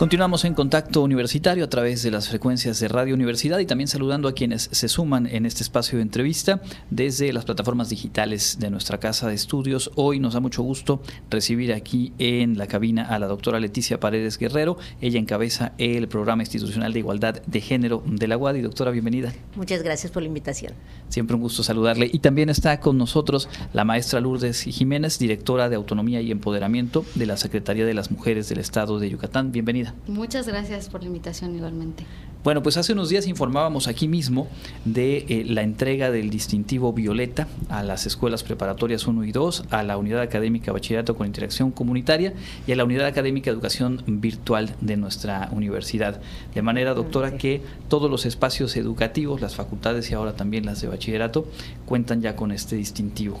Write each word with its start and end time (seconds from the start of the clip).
Continuamos 0.00 0.46
en 0.46 0.54
contacto 0.54 1.02
universitario 1.02 1.62
a 1.62 1.68
través 1.68 2.02
de 2.02 2.10
las 2.10 2.30
frecuencias 2.30 2.80
de 2.80 2.88
Radio 2.88 3.14
Universidad 3.14 3.58
y 3.58 3.66
también 3.66 3.86
saludando 3.86 4.28
a 4.28 4.32
quienes 4.32 4.70
se 4.72 4.88
suman 4.88 5.26
en 5.26 5.44
este 5.44 5.62
espacio 5.62 5.98
de 5.98 6.02
entrevista 6.02 6.62
desde 6.88 7.34
las 7.34 7.44
plataformas 7.44 7.90
digitales 7.90 8.56
de 8.58 8.70
nuestra 8.70 8.96
casa 8.96 9.28
de 9.28 9.34
estudios. 9.34 9.90
Hoy 9.96 10.18
nos 10.18 10.32
da 10.32 10.40
mucho 10.40 10.62
gusto 10.62 11.02
recibir 11.28 11.74
aquí 11.74 12.14
en 12.18 12.56
la 12.56 12.66
cabina 12.66 13.04
a 13.04 13.18
la 13.18 13.26
doctora 13.26 13.60
Leticia 13.60 14.00
Paredes 14.00 14.38
Guerrero. 14.38 14.78
Ella 15.02 15.18
encabeza 15.18 15.74
el 15.76 16.08
programa 16.08 16.44
institucional 16.44 16.94
de 16.94 17.00
igualdad 17.00 17.42
de 17.42 17.60
género 17.60 18.02
de 18.06 18.26
la 18.26 18.38
UADI. 18.38 18.62
Doctora, 18.62 18.92
bienvenida. 18.92 19.34
Muchas 19.54 19.82
gracias 19.82 20.10
por 20.10 20.22
la 20.22 20.28
invitación. 20.28 20.72
Siempre 21.10 21.36
un 21.36 21.42
gusto 21.42 21.62
saludarle. 21.62 22.08
Y 22.10 22.20
también 22.20 22.48
está 22.48 22.80
con 22.80 22.96
nosotros 22.96 23.50
la 23.74 23.84
maestra 23.84 24.20
Lourdes 24.20 24.62
Jiménez, 24.62 25.18
directora 25.18 25.68
de 25.68 25.76
Autonomía 25.76 26.22
y 26.22 26.30
Empoderamiento 26.30 27.04
de 27.16 27.26
la 27.26 27.36
Secretaría 27.36 27.84
de 27.84 27.92
las 27.92 28.10
Mujeres 28.10 28.48
del 28.48 28.60
Estado 28.60 28.98
de 28.98 29.10
Yucatán. 29.10 29.52
Bienvenida. 29.52 29.89
Muchas 30.06 30.46
gracias 30.46 30.88
por 30.88 31.02
la 31.02 31.08
invitación 31.08 31.54
igualmente. 31.54 32.04
Bueno, 32.42 32.62
pues 32.62 32.78
hace 32.78 32.94
unos 32.94 33.10
días 33.10 33.26
informábamos 33.26 33.86
aquí 33.86 34.08
mismo 34.08 34.48
de 34.86 35.26
eh, 35.28 35.44
la 35.46 35.60
entrega 35.60 36.10
del 36.10 36.30
distintivo 36.30 36.90
Violeta 36.94 37.48
a 37.68 37.82
las 37.82 38.06
escuelas 38.06 38.42
preparatorias 38.44 39.06
1 39.06 39.24
y 39.24 39.32
2, 39.32 39.64
a 39.68 39.82
la 39.82 39.98
Unidad 39.98 40.22
Académica 40.22 40.72
Bachillerato 40.72 41.16
con 41.16 41.26
Interacción 41.26 41.70
Comunitaria 41.70 42.32
y 42.66 42.72
a 42.72 42.76
la 42.76 42.84
Unidad 42.84 43.04
Académica 43.04 43.50
Educación 43.50 44.02
Virtual 44.06 44.74
de 44.80 44.96
nuestra 44.96 45.50
universidad. 45.52 46.22
De 46.54 46.62
manera, 46.62 46.94
doctora, 46.94 47.36
que 47.36 47.60
todos 47.88 48.10
los 48.10 48.24
espacios 48.24 48.74
educativos, 48.78 49.42
las 49.42 49.54
facultades 49.54 50.10
y 50.10 50.14
ahora 50.14 50.32
también 50.32 50.64
las 50.64 50.80
de 50.80 50.88
bachillerato, 50.88 51.46
cuentan 51.84 52.22
ya 52.22 52.36
con 52.36 52.52
este 52.52 52.74
distintivo. 52.74 53.38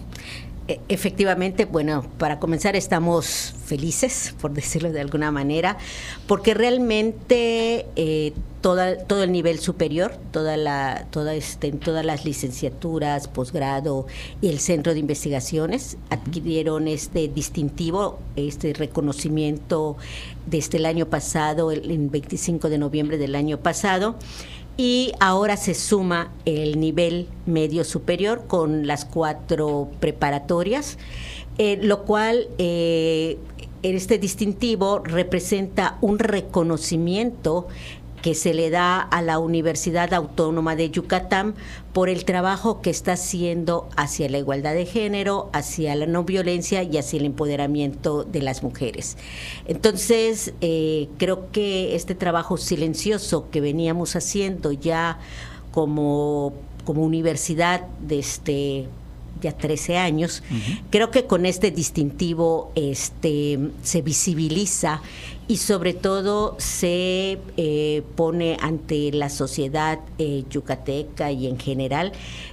E, 0.70 0.78
efectivamente, 0.88 1.64
bueno, 1.64 2.04
para 2.16 2.38
comenzar 2.38 2.76
estamos 2.76 3.54
felices, 3.66 4.36
por 4.40 4.52
decirlo 4.52 4.92
de 4.92 5.00
alguna 5.00 5.32
manera, 5.32 5.76
porque 6.28 6.54
realmente 6.54 7.86
eh, 7.96 8.32
todo 8.60 9.24
el 9.24 9.32
nivel 9.32 9.58
superior, 9.58 10.12
toda 10.30 10.56
la, 10.56 11.06
toda 11.10 11.34
este, 11.34 11.72
todas 11.72 12.04
las 12.04 12.24
licenciaturas, 12.24 13.26
posgrado 13.26 14.06
y 14.40 14.48
el 14.48 14.60
centro 14.60 14.92
de 14.92 15.00
investigaciones 15.00 15.96
adquirieron 16.08 16.86
este 16.86 17.26
distintivo, 17.26 18.20
este 18.36 18.72
reconocimiento 18.72 19.96
desde 20.46 20.78
el 20.78 20.86
año 20.86 21.06
pasado, 21.06 21.72
el, 21.72 21.90
el 21.90 22.08
25 22.10 22.68
de 22.68 22.78
noviembre 22.78 23.18
del 23.18 23.34
año 23.34 23.58
pasado 23.58 24.14
y 24.80 25.12
ahora 25.20 25.58
se 25.58 25.74
suma 25.74 26.30
el 26.46 26.80
nivel 26.80 27.28
medio 27.44 27.84
superior 27.84 28.46
con 28.46 28.86
las 28.86 29.04
cuatro 29.04 29.90
preparatorias, 30.00 30.96
eh, 31.58 31.78
lo 31.82 32.04
cual 32.06 32.48
eh, 32.56 33.36
este 33.82 34.16
distintivo 34.16 35.00
representa 35.00 35.98
un 36.00 36.18
reconocimiento 36.18 37.68
que 38.22 38.34
se 38.34 38.54
le 38.54 38.70
da 38.70 39.00
a 39.00 39.22
la 39.22 39.38
Universidad 39.38 40.12
Autónoma 40.14 40.76
de 40.76 40.90
Yucatán 40.90 41.54
por 41.92 42.08
el 42.08 42.24
trabajo 42.24 42.80
que 42.80 42.90
está 42.90 43.12
haciendo 43.12 43.88
hacia 43.96 44.28
la 44.28 44.38
igualdad 44.38 44.74
de 44.74 44.86
género, 44.86 45.50
hacia 45.52 45.94
la 45.94 46.06
no 46.06 46.24
violencia 46.24 46.82
y 46.82 46.98
hacia 46.98 47.18
el 47.18 47.26
empoderamiento 47.26 48.24
de 48.24 48.42
las 48.42 48.62
mujeres. 48.62 49.16
Entonces, 49.66 50.52
eh, 50.60 51.08
creo 51.18 51.50
que 51.50 51.94
este 51.96 52.14
trabajo 52.14 52.56
silencioso 52.56 53.48
que 53.50 53.60
veníamos 53.60 54.16
haciendo 54.16 54.72
ya 54.72 55.18
como, 55.72 56.52
como 56.84 57.02
universidad 57.02 57.86
desde 58.00 58.20
este, 58.20 58.88
ya 59.40 59.52
13 59.52 59.96
años, 59.96 60.42
creo 60.90 61.10
que 61.10 61.26
con 61.26 61.46
este 61.46 61.70
distintivo 61.70 62.72
este, 62.74 63.58
se 63.82 64.02
visibiliza 64.02 65.02
y 65.50 65.56
sobre 65.56 65.94
todo 65.94 66.54
se 66.58 67.40
eh, 67.56 68.04
pone 68.14 68.56
ante 68.60 69.10
la 69.10 69.28
sociedad 69.28 69.98
eh, 70.18 70.44
yucateca 70.48 71.32
y 71.32 71.48
en 71.48 71.58
general 71.58 72.12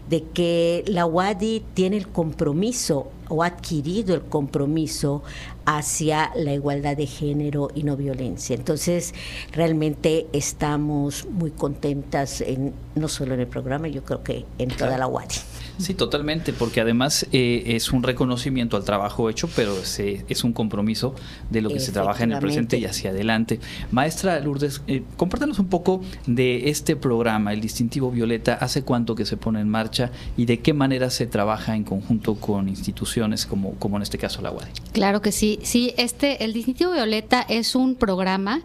de 0.09 0.23
que 0.23 0.83
la 0.87 1.05
UADI 1.05 1.63
tiene 1.75 1.97
el 1.97 2.07
compromiso 2.07 3.11
o 3.29 3.43
ha 3.43 3.47
adquirido 3.47 4.15
el 4.15 4.23
compromiso 4.23 5.21
hacia 5.65 6.31
la 6.35 6.53
igualdad 6.53 6.97
de 6.97 7.05
género 7.05 7.69
y 7.75 7.83
no 7.83 7.95
violencia. 7.97 8.55
Entonces, 8.55 9.13
realmente 9.51 10.25
estamos 10.33 11.27
muy 11.29 11.51
contentas, 11.51 12.41
en, 12.41 12.73
no 12.95 13.09
solo 13.09 13.35
en 13.35 13.41
el 13.41 13.47
programa, 13.47 13.89
yo 13.89 14.03
creo 14.03 14.23
que 14.23 14.43
en 14.57 14.69
toda 14.69 14.97
la 14.97 15.05
UADI. 15.05 15.35
Sí, 15.77 15.93
totalmente, 15.93 16.53
porque 16.53 16.81
además 16.81 17.27
eh, 17.31 17.63
es 17.67 17.91
un 17.91 18.03
reconocimiento 18.03 18.77
al 18.77 18.83
trabajo 18.83 19.29
hecho, 19.29 19.49
pero 19.55 19.75
es 19.77 20.43
un 20.43 20.53
compromiso 20.53 21.15
de 21.49 21.61
lo 21.61 21.69
que 21.69 21.79
se 21.79 21.91
trabaja 21.91 22.23
en 22.23 22.31
el 22.31 22.39
presente 22.39 22.77
y 22.77 22.85
hacia 22.85 23.11
adelante. 23.11 23.59
Maestra 23.91 24.39
Lourdes, 24.39 24.81
eh, 24.87 25.03
compártanos 25.17 25.59
un 25.59 25.67
poco 25.67 26.01
de 26.25 26.69
este 26.69 26.95
programa, 26.95 27.53
el 27.53 27.61
distintivo 27.61 28.11
Violeta, 28.11 28.53
hace 28.53 28.83
cuánto 28.83 29.15
que 29.15 29.25
se 29.25 29.37
pone 29.37 29.61
en 29.61 29.69
marcha 29.69 30.11
y 30.35 30.45
de 30.45 30.59
qué 30.59 30.73
manera 30.73 31.09
se 31.09 31.27
trabaja 31.27 31.75
en 31.75 31.83
conjunto 31.83 32.35
con 32.35 32.69
instituciones 32.69 33.45
como, 33.45 33.73
como 33.75 33.97
en 33.97 34.03
este 34.03 34.17
caso 34.17 34.41
la 34.41 34.51
UADI. 34.51 34.71
Claro 34.93 35.21
que 35.21 35.31
sí, 35.31 35.59
sí, 35.63 35.93
este, 35.97 36.43
el 36.43 36.53
distintivo 36.53 36.91
Violeta 36.91 37.45
es 37.47 37.75
un 37.75 37.95
programa 37.95 38.61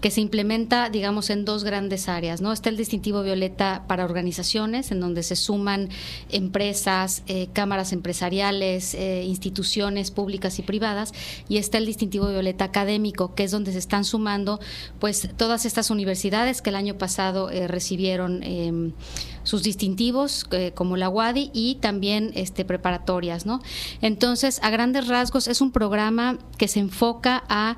que 0.00 0.10
se 0.10 0.20
implementa, 0.20 0.90
digamos, 0.90 1.30
en 1.30 1.44
dos 1.44 1.64
grandes 1.64 2.08
áreas, 2.08 2.40
¿no? 2.40 2.52
Está 2.52 2.68
el 2.68 2.76
distintivo 2.76 3.22
Violeta 3.22 3.84
para 3.86 4.04
organizaciones, 4.04 4.90
en 4.90 5.00
donde 5.00 5.22
se 5.22 5.36
suman 5.36 5.88
empresas, 6.30 6.55
eh, 6.58 7.48
cámaras 7.52 7.92
empresariales, 7.92 8.94
eh, 8.94 9.24
instituciones 9.24 10.10
públicas 10.10 10.58
y 10.58 10.62
privadas, 10.62 11.12
y 11.50 11.58
está 11.58 11.76
el 11.76 11.84
distintivo 11.84 12.28
Violeta 12.28 12.64
académico, 12.64 13.34
que 13.34 13.44
es 13.44 13.50
donde 13.50 13.72
se 13.72 13.78
están 13.78 14.04
sumando 14.04 14.58
pues 14.98 15.28
todas 15.36 15.66
estas 15.66 15.90
universidades 15.90 16.62
que 16.62 16.70
el 16.70 16.76
año 16.76 16.96
pasado 16.96 17.50
eh, 17.50 17.68
recibieron 17.68 18.42
em, 18.42 18.92
sus 19.42 19.62
distintivos 19.62 20.46
como 20.74 20.96
la 20.96 21.08
UADI 21.08 21.50
y 21.52 21.76
también 21.76 22.32
este 22.34 22.64
preparatorias, 22.64 23.46
¿no? 23.46 23.60
Entonces, 24.00 24.58
a 24.62 24.70
grandes 24.70 25.06
rasgos 25.06 25.46
es 25.46 25.60
un 25.60 25.70
programa 25.70 26.38
que 26.58 26.66
se 26.66 26.80
enfoca 26.80 27.44
a 27.48 27.76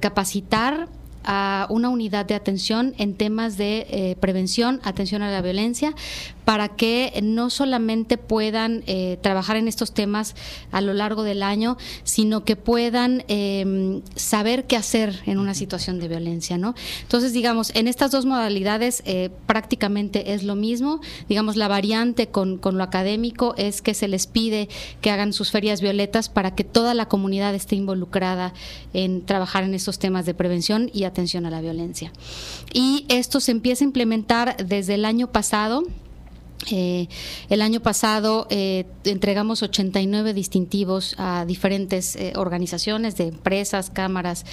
capacitar 0.00 0.88
a 1.26 1.66
una 1.70 1.88
unidad 1.88 2.26
de 2.26 2.34
atención 2.34 2.94
en 2.98 3.14
temas 3.14 3.56
de 3.56 4.16
prevención, 4.20 4.80
atención 4.84 5.22
a 5.22 5.30
la 5.30 5.42
violencia, 5.42 5.94
para 6.46 6.68
que 6.68 7.12
no 7.24 7.50
solamente 7.50 8.18
puedan 8.18 8.84
eh, 8.86 9.18
trabajar 9.20 9.56
en 9.56 9.66
estos 9.66 9.92
temas 9.92 10.36
a 10.70 10.80
lo 10.80 10.94
largo 10.94 11.24
del 11.24 11.42
año, 11.42 11.76
sino 12.04 12.44
que 12.44 12.54
puedan 12.54 13.24
em, 13.26 14.00
saber 14.14 14.68
qué 14.68 14.76
hacer 14.76 15.22
en 15.26 15.38
una 15.38 15.54
situación 15.54 15.98
de 15.98 16.06
violencia, 16.06 16.56
¿no? 16.56 16.76
Entonces, 17.02 17.32
digamos, 17.32 17.74
en 17.74 17.88
estas 17.88 18.12
dos 18.12 18.26
modalidades 18.26 19.02
eh, 19.06 19.30
prácticamente 19.46 20.34
es 20.34 20.44
lo 20.44 20.54
mismo. 20.54 21.00
Digamos, 21.28 21.56
la 21.56 21.66
variante 21.66 22.28
con, 22.28 22.58
con 22.58 22.78
lo 22.78 22.84
académico 22.84 23.54
es 23.56 23.82
que 23.82 23.92
se 23.92 24.06
les 24.06 24.28
pide 24.28 24.68
que 25.00 25.10
hagan 25.10 25.32
sus 25.32 25.50
ferias 25.50 25.80
violetas 25.80 26.28
para 26.28 26.54
que 26.54 26.62
toda 26.62 26.94
la 26.94 27.08
comunidad 27.08 27.56
esté 27.56 27.74
involucrada 27.74 28.54
en 28.94 29.26
trabajar 29.26 29.64
en 29.64 29.74
estos 29.74 29.98
temas 29.98 30.26
de 30.26 30.34
prevención 30.34 30.90
y 30.94 31.02
atención 31.02 31.15
a 31.46 31.50
la 31.50 31.60
violencia. 31.60 32.12
Y 32.72 33.06
esto 33.08 33.40
se 33.40 33.52
empieza 33.52 33.84
a 33.84 33.86
implementar 33.86 34.56
desde 34.58 34.94
el 34.94 35.04
año 35.04 35.28
pasado. 35.32 35.82
Eh, 36.70 37.08
el 37.48 37.62
año 37.62 37.80
pasado 37.80 38.46
eh, 38.50 38.86
entregamos 39.04 39.62
89 39.62 40.32
distintivos 40.32 41.14
a 41.18 41.44
diferentes 41.44 42.16
eh, 42.16 42.32
organizaciones 42.34 43.16
de 43.16 43.28
empresas, 43.28 43.90
cámaras, 43.90 44.44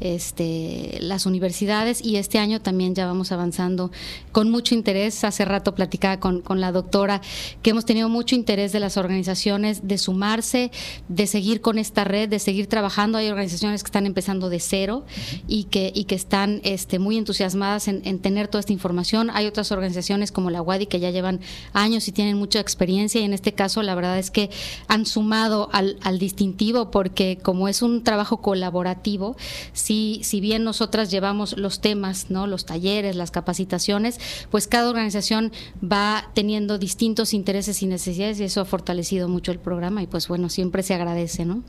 este, 0.00 0.98
las 1.00 1.24
universidades 1.24 2.04
y 2.04 2.16
este 2.16 2.38
año 2.38 2.60
también 2.60 2.94
ya 2.94 3.06
vamos 3.06 3.32
avanzando 3.32 3.90
con 4.32 4.50
mucho 4.50 4.74
interés. 4.74 5.24
Hace 5.24 5.44
rato 5.44 5.74
platicaba 5.74 6.18
con, 6.20 6.42
la 6.52 6.72
doctora 6.72 7.22
que 7.62 7.70
hemos 7.70 7.86
tenido 7.86 8.08
mucho 8.08 8.34
interés 8.34 8.72
de 8.72 8.80
las 8.80 8.96
organizaciones 8.96 9.88
de 9.88 9.96
sumarse, 9.98 10.70
de 11.08 11.26
seguir 11.26 11.60
con 11.60 11.78
esta 11.78 12.04
red, 12.04 12.28
de 12.28 12.38
seguir 12.38 12.66
trabajando. 12.66 13.18
Hay 13.18 13.28
organizaciones 13.28 13.82
que 13.82 13.88
están 13.88 14.04
empezando 14.04 14.50
de 14.50 14.60
cero 14.60 15.06
y 15.48 15.64
que, 15.64 15.90
y 15.94 16.04
que 16.04 16.14
están 16.14 16.60
este, 16.64 16.98
muy 16.98 17.16
entusiasmadas 17.16 17.88
en, 17.88 18.02
en 18.04 18.18
tener 18.18 18.48
toda 18.48 18.60
esta 18.60 18.72
información. 18.72 19.30
Hay 19.32 19.46
otras 19.46 19.72
organizaciones 19.72 20.32
como 20.32 20.50
la 20.50 20.60
WADI 20.60 20.86
que 20.86 21.00
ya 21.00 21.10
llevan 21.10 21.40
años 21.72 22.08
y 22.08 22.12
tienen 22.12 22.36
mucha 22.36 22.60
experiencia 22.60 23.20
y 23.20 23.24
en 23.24 23.32
este 23.32 23.52
caso 23.52 23.82
la 23.82 23.94
verdad 23.94 24.18
es 24.18 24.30
que 24.30 24.50
han 24.88 25.06
sumado 25.06 25.68
al, 25.72 25.98
distintivo 26.18 26.90
porque 26.90 27.38
como 27.42 27.68
es 27.68 27.82
un 27.82 28.04
trabajo 28.04 28.38
colaborativo, 28.38 29.36
si, 29.72 30.20
si 30.22 30.40
bien 30.40 30.62
nosotras 30.62 31.10
llevamos 31.10 31.56
los 31.56 31.80
temas, 31.80 32.30
¿no? 32.30 32.46
los 32.46 32.66
talleres, 32.66 33.16
las 33.16 33.30
capacitaciones, 33.30 34.20
pues 34.50 34.68
cada 34.68 34.90
organización 34.90 35.52
va 35.82 36.30
teniendo 36.34 36.78
distintos 36.78 37.34
intereses 37.34 37.82
y 37.82 37.86
necesidades 37.86 38.38
y 38.40 38.44
eso 38.44 38.60
ha 38.60 38.64
fortalecido 38.64 39.28
mucho 39.28 39.52
el 39.52 39.58
programa 39.58 40.02
y 40.02 40.06
pues 40.06 40.28
bueno, 40.28 40.48
siempre 40.48 40.82
se 40.82 40.94
agradece. 40.94 41.44
¿no? 41.44 41.62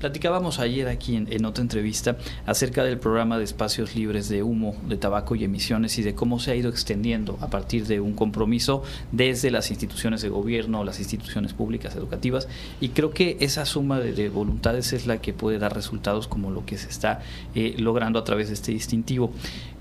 Platicábamos 0.00 0.58
ayer 0.58 0.88
aquí 0.88 1.16
en 1.16 1.44
otra 1.44 1.62
entrevista 1.62 2.16
acerca 2.46 2.84
del 2.84 2.98
programa 2.98 3.38
de 3.38 3.44
espacios 3.44 3.94
libres 3.94 4.28
de 4.28 4.42
humo, 4.42 4.74
de 4.88 4.96
tabaco 4.96 5.34
y 5.34 5.44
emisiones 5.44 5.98
y 5.98 6.02
de 6.02 6.14
cómo 6.14 6.40
se 6.40 6.52
ha 6.52 6.54
ido 6.54 6.70
extendiendo 6.70 7.38
a 7.40 7.48
partir 7.48 7.86
de 7.86 8.00
un 8.00 8.14
compromiso 8.14 8.82
desde 9.12 9.50
las 9.50 9.70
instituciones 9.70 10.22
de 10.22 10.28
gobierno, 10.28 10.84
las 10.84 10.98
instituciones 10.98 11.52
públicas 11.52 11.96
educativas, 11.96 12.48
y 12.80 12.90
creo 12.90 13.10
que 13.10 13.36
esa 13.40 13.64
suma 13.66 14.00
de, 14.00 14.28
voluntades 14.28 14.92
es 14.92 15.06
la 15.06 15.20
que 15.20 15.32
puede 15.32 15.58
dar 15.58 15.74
resultados 15.74 16.28
como 16.28 16.50
lo 16.50 16.64
que 16.64 16.78
se 16.78 16.88
está 16.88 17.20
eh, 17.54 17.74
logrando 17.78 18.18
a 18.18 18.24
través 18.24 18.48
de 18.48 18.54
este 18.54 18.72
distintivo. 18.72 19.32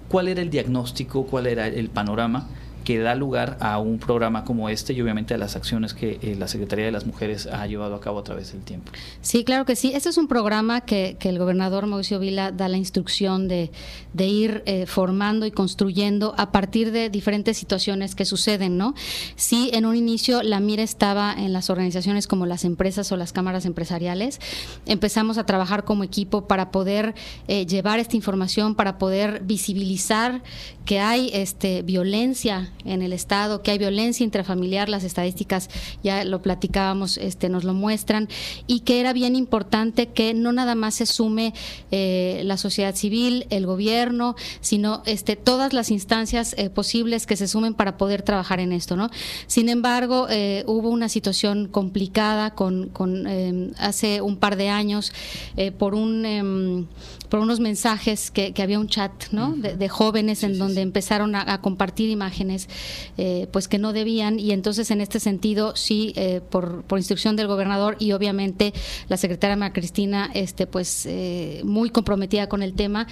¿Cuál 0.07 0.27
era 0.27 0.41
el 0.41 0.50
diagnóstico? 0.50 1.25
¿Cuál 1.25 1.47
era 1.47 1.67
el 1.67 1.89
panorama? 1.89 2.47
Que 2.89 2.97
da 2.97 3.13
lugar 3.13 3.56
a 3.59 3.77
un 3.77 4.00
programa 4.00 4.44
como 4.44 4.68
este 4.68 4.94
y 4.94 5.01
obviamente 5.03 5.36
a 5.36 5.38
las 5.38 5.56
acciones 5.56 5.94
que 5.94 6.18
eh, 6.24 6.36
la 6.36 6.47
Secretaría 6.47 6.86
de 6.86 6.91
las 6.91 7.06
Mujeres 7.06 7.45
ha 7.45 7.68
llevado 7.68 7.94
a 7.94 8.01
cabo 8.01 8.18
a 8.18 8.24
través 8.24 8.51
del 8.51 8.63
tiempo. 8.63 8.91
Sí, 9.21 9.44
claro 9.44 9.63
que 9.63 9.75
sí. 9.75 9.91
Este 9.94 10.09
es 10.09 10.18
un 10.18 10.27
programa 10.27 10.81
que, 10.81 11.15
el 11.21 11.38
gobernador 11.38 11.86
Mauricio 11.86 12.18
Vila 12.18 12.51
da 12.51 12.68
la 12.68 12.77
instrucción 12.77 13.47
de, 13.47 13.69
ir 14.18 14.63
eh, 14.65 14.88
formando 14.88 15.45
y 15.45 15.51
construyendo 15.51 16.33
a 16.39 16.51
partir 16.51 16.91
de 16.91 17.12
diferentes 17.12 17.57
situaciones 17.57 18.15
que 18.15 18.25
suceden, 18.25 18.80
¿no? 18.80 18.95
Sí, 19.35 19.69
en 19.71 19.85
un 19.85 19.95
inicio 19.95 20.42
la 20.42 20.59
mira 20.59 20.81
estaba 20.81 21.31
en 21.38 21.53
las 21.53 21.69
organizaciones 21.69 22.25
como 22.25 22.47
las 22.47 22.65
empresas 22.65 23.12
o 23.12 23.18
las 23.18 23.33
cámaras 23.33 23.68
empresariales. 23.68 24.39
Empezamos 24.88 25.38
a 25.38 25.45
trabajar 25.45 25.83
como 25.83 26.03
equipo 26.03 26.47
para 26.47 26.71
poder 26.71 27.13
eh, 27.47 27.68
llevar 27.68 28.00
esta 28.00 28.15
información, 28.15 28.74
para 28.74 28.97
poder 28.97 29.44
visibilizar 29.44 30.42
que 30.85 31.00
hay 31.00 31.30
este, 31.33 31.83
violencia 31.83 32.74
en 32.85 33.01
el 33.01 33.13
Estado, 33.13 33.61
que 33.61 33.71
hay 33.71 33.77
violencia 33.77 34.23
intrafamiliar, 34.23 34.89
las 34.89 35.03
estadísticas 35.03 35.69
ya 36.03 36.23
lo 36.23 36.41
platicábamos, 36.41 37.17
este, 37.17 37.49
nos 37.49 37.63
lo 37.63 37.73
muestran, 37.73 38.29
y 38.67 38.81
que 38.81 38.99
era 38.99 39.13
bien 39.13 39.35
importante 39.35 40.07
que 40.07 40.33
no 40.33 40.51
nada 40.51 40.75
más 40.75 40.95
se 40.95 41.05
sume 41.05 41.53
eh, 41.91 42.41
la 42.45 42.57
sociedad 42.57 42.95
civil, 42.95 43.45
el 43.49 43.65
gobierno, 43.65 44.35
sino 44.61 45.03
este, 45.05 45.35
todas 45.35 45.73
las 45.73 45.91
instancias 45.91 46.55
eh, 46.57 46.69
posibles 46.69 47.25
que 47.25 47.35
se 47.35 47.47
sumen 47.47 47.73
para 47.73 47.97
poder 47.97 48.21
trabajar 48.21 48.59
en 48.59 48.71
esto. 48.71 48.95
¿no? 48.95 49.09
Sin 49.47 49.69
embargo, 49.69 50.27
eh, 50.29 50.63
hubo 50.67 50.89
una 50.89 51.09
situación 51.09 51.67
complicada 51.67 52.51
con, 52.51 52.89
con 52.89 53.27
hace 53.77 54.21
un 54.21 54.37
par 54.37 54.55
de 54.55 54.69
años 54.69 55.11
por 55.77 55.93
un 55.93 56.25
em, 56.25 56.87
por 57.29 57.39
unos 57.39 57.59
mensajes 57.59 58.31
que, 58.31 58.53
había 58.61 58.79
un 58.79 58.87
chat 58.87 59.11
¿no? 59.31 59.53
de, 59.53 59.89
jóvenes 59.89 60.43
en 60.43 60.57
donde 60.57 60.81
empezaron 60.81 61.35
a, 61.35 61.61
compartir 61.61 62.09
imágenes 62.09 62.67
eh, 63.18 63.48
pues 63.51 63.68
que 63.68 63.77
no 63.77 63.94
debían 63.94 64.39
y 64.39 64.51
entonces 64.51 64.92
en 64.92 65.01
este 65.01 65.19
sentido 65.19 65.75
sí 65.75 66.13
eh, 66.16 66.42
por, 66.50 66.83
por, 66.83 67.00
instrucción 67.00 67.36
del 67.36 67.48
gobernador 67.48 67.95
y 68.00 68.12
obviamente 68.12 68.74
la 69.07 69.18
secretaria 69.18 69.56
María 69.56 69.74
Cristina 69.74 70.30
este 70.33 70.68
pues 70.68 71.06
eh, 71.06 71.62
muy 71.63 71.89
comprometida 71.89 72.48
con 72.48 72.62
el 72.62 72.74
tema 72.74 73.07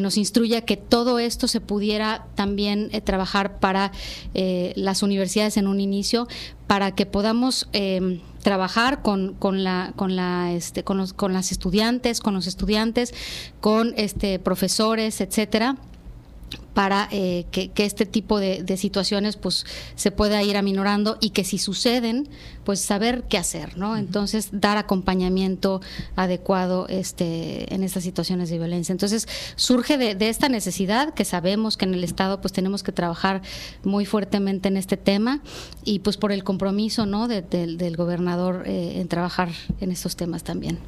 nos 0.00 0.16
instruye 0.16 0.62
que 0.64 0.76
todo 0.76 1.18
esto 1.18 1.48
se 1.48 1.60
pudiera 1.60 2.26
también 2.34 2.90
trabajar 3.04 3.58
para 3.58 3.92
las 4.34 5.02
universidades 5.02 5.56
en 5.56 5.66
un 5.66 5.80
inicio 5.80 6.28
para 6.66 6.94
que 6.94 7.06
podamos 7.06 7.68
trabajar 8.42 9.02
con, 9.02 9.34
con, 9.34 9.64
la, 9.64 9.92
con, 9.96 10.16
la, 10.16 10.52
este, 10.52 10.84
con, 10.84 10.98
los, 10.98 11.12
con 11.12 11.32
las 11.32 11.52
estudiantes, 11.52 12.20
con 12.20 12.34
los 12.34 12.46
estudiantes, 12.46 13.14
con 13.60 13.94
este, 13.96 14.38
profesores, 14.38 15.20
etcétera 15.20 15.76
para 16.80 17.08
eh, 17.10 17.44
que, 17.50 17.70
este 17.76 18.06
tipo 18.06 18.40
de, 18.40 18.64
situaciones 18.78 19.36
pues 19.36 19.66
se 19.96 20.10
pueda 20.10 20.42
ir 20.42 20.56
aminorando 20.56 21.18
y 21.20 21.28
que 21.28 21.44
si 21.44 21.58
suceden 21.58 22.26
pues 22.64 22.80
saber 22.80 23.24
qué 23.24 23.36
hacer 23.36 23.76
no 23.76 23.98
entonces 23.98 24.48
dar 24.50 24.78
acompañamiento 24.78 25.82
adecuado 26.16 26.86
este 26.88 27.74
en 27.74 27.82
estas 27.84 28.02
situaciones 28.02 28.48
de 28.48 28.56
violencia. 28.56 28.94
Entonces 28.94 29.28
surge 29.56 29.98
de, 29.98 30.28
esta 30.30 30.48
necesidad 30.48 31.12
que 31.12 31.26
sabemos 31.26 31.76
que 31.76 31.84
en 31.84 31.92
el 31.92 32.02
estado 32.02 32.40
pues 32.40 32.54
tenemos 32.54 32.82
que 32.82 32.92
trabajar 32.92 33.42
muy 33.84 34.06
fuertemente 34.06 34.68
en 34.68 34.78
este 34.78 34.96
tema 34.96 35.42
y 35.84 35.98
pues 35.98 36.16
por 36.16 36.32
el 36.32 36.44
compromiso 36.44 37.04
no 37.04 37.28
del 37.28 37.96
gobernador 37.98 38.62
eh, 38.64 39.02
en 39.02 39.08
trabajar 39.08 39.50
en 39.82 39.90
estos 39.90 40.16
temas 40.16 40.44
también 40.44 40.78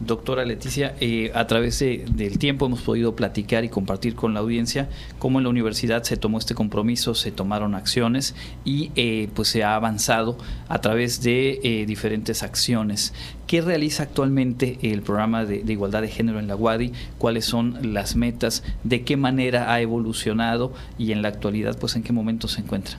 Doctora 0.00 0.46
Leticia, 0.46 0.94
eh, 0.98 1.30
a 1.34 1.46
través 1.46 1.78
del 1.78 2.38
tiempo 2.38 2.64
hemos 2.64 2.80
podido 2.80 3.14
platicar 3.14 3.64
y 3.64 3.68
compartir 3.68 4.14
con 4.14 4.32
la 4.32 4.40
audiencia 4.40 4.88
cómo 5.18 5.38
en 5.38 5.44
la 5.44 5.50
universidad 5.50 6.02
se 6.04 6.16
tomó 6.16 6.38
este 6.38 6.54
compromiso, 6.54 7.14
se 7.14 7.30
tomaron 7.30 7.74
acciones 7.74 8.34
y 8.64 8.92
eh, 8.96 9.28
pues 9.34 9.48
se 9.48 9.62
ha 9.62 9.74
avanzado 9.74 10.38
a 10.68 10.80
través 10.80 11.22
de 11.22 11.60
eh, 11.62 11.84
diferentes 11.84 12.42
acciones. 12.42 13.12
¿Qué 13.46 13.60
realiza 13.60 14.04
actualmente 14.04 14.78
el 14.80 15.02
programa 15.02 15.44
de, 15.44 15.62
de, 15.64 15.72
igualdad 15.72 16.00
de 16.00 16.08
género 16.08 16.38
en 16.38 16.48
la 16.48 16.56
UADI? 16.56 16.92
¿Cuáles 17.18 17.44
son 17.44 17.92
las 17.92 18.16
metas? 18.16 18.62
¿De 18.84 19.02
qué 19.02 19.18
manera 19.18 19.70
ha 19.70 19.82
evolucionado? 19.82 20.72
Y 20.98 21.12
en 21.12 21.20
la 21.20 21.28
actualidad, 21.28 21.78
pues 21.78 21.94
en 21.96 22.02
qué 22.02 22.12
momento 22.12 22.48
se 22.48 22.62
encuentra? 22.62 22.98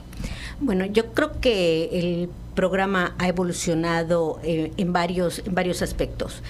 Bueno, 0.60 0.86
yo 0.86 1.12
creo 1.12 1.40
que 1.40 1.88
el 1.92 2.28
programa 2.54 3.14
ha 3.18 3.26
evolucionado 3.28 4.38
en, 4.44 4.92
varios, 4.92 5.42
en 5.44 5.54
varios 5.54 5.82
aspectos. 5.82 6.42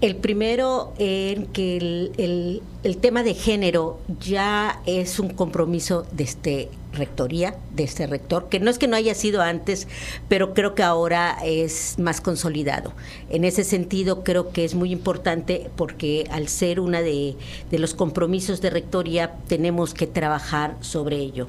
El 0.00 0.14
primero 0.14 0.92
en 0.98 1.46
que 1.46 1.76
el, 1.76 2.62
el, 2.84 2.96
tema 2.98 3.24
de 3.24 3.34
género 3.34 3.98
ya 4.20 4.80
es 4.86 5.18
un 5.18 5.30
compromiso 5.30 6.06
de 6.12 6.22
este 6.22 6.68
rectoría, 6.92 7.56
de 7.74 7.84
este 7.84 8.06
rector, 8.06 8.48
que 8.48 8.60
no 8.60 8.70
es 8.70 8.78
que 8.78 8.88
no 8.88 8.96
haya 8.96 9.14
sido 9.14 9.42
antes, 9.42 9.86
pero 10.28 10.54
creo 10.54 10.74
que 10.74 10.82
ahora 10.82 11.38
es 11.44 11.98
más 11.98 12.20
consolidado. 12.20 12.92
En 13.30 13.44
ese 13.44 13.64
sentido, 13.64 14.24
creo 14.24 14.50
que 14.50 14.64
es 14.64 14.74
muy 14.74 14.92
importante 14.92 15.70
porque 15.76 16.26
al 16.30 16.48
ser 16.48 16.80
una 16.80 17.00
de, 17.00 17.36
los 17.70 17.94
compromisos 17.94 18.60
de 18.60 18.70
rectoría, 18.70 19.34
tenemos 19.46 19.94
que 19.94 20.06
trabajar 20.06 20.76
sobre 20.80 21.16
ello. 21.16 21.48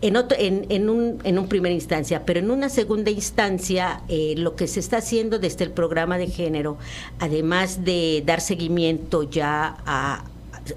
En, 0.00 0.16
en, 0.38 0.66
en, 0.68 0.88
un, 0.88 1.18
en 1.24 1.38
un 1.38 1.48
primera 1.48 1.74
instancia, 1.74 2.24
pero 2.24 2.40
en 2.40 2.50
una 2.50 2.68
segunda 2.68 3.10
instancia, 3.10 4.02
eh, 4.08 4.34
lo 4.36 4.56
que 4.56 4.66
se 4.66 4.80
está 4.80 4.98
haciendo 4.98 5.38
desde 5.38 5.64
el 5.64 5.70
programa 5.70 6.18
de 6.18 6.28
género, 6.28 6.78
además 7.18 7.84
de 7.84 8.22
dar 8.24 8.40
seguimiento 8.40 9.24
ya 9.24 9.78
a 9.84 10.24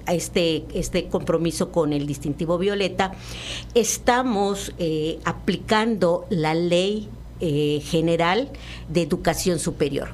este, 0.06 0.64
este 0.74 1.06
compromiso 1.06 1.70
con 1.70 1.92
el 1.92 2.06
distintivo 2.06 2.58
violeta, 2.58 3.12
estamos 3.74 4.72
eh, 4.78 5.18
aplicando 5.24 6.26
la 6.30 6.54
ley 6.54 7.08
eh, 7.44 7.82
general 7.84 8.50
de 8.88 9.02
educación 9.02 9.58
superior, 9.58 10.10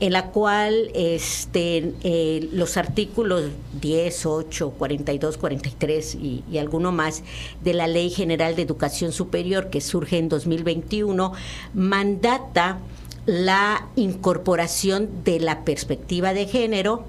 en 0.00 0.12
la 0.12 0.32
cual 0.32 0.90
este, 0.92 1.92
eh, 2.02 2.48
los 2.52 2.76
artículos 2.76 3.44
10, 3.80 4.26
8, 4.26 4.70
42, 4.76 5.36
43 5.36 6.16
y, 6.16 6.42
y 6.50 6.58
alguno 6.58 6.90
más 6.90 7.22
de 7.62 7.74
la 7.74 7.86
Ley 7.86 8.10
General 8.10 8.56
de 8.56 8.62
Educación 8.62 9.12
Superior 9.12 9.70
que 9.70 9.80
surge 9.80 10.18
en 10.18 10.28
2021 10.28 11.32
mandata 11.74 12.80
la 13.24 13.86
incorporación 13.94 15.22
de 15.22 15.38
la 15.38 15.64
perspectiva 15.64 16.34
de 16.34 16.46
género 16.46 17.04